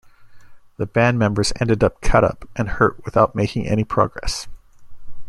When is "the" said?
0.77-0.87